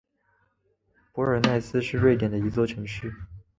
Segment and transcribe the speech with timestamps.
[1.11, 3.13] 博尔奈斯是瑞典的一座城市。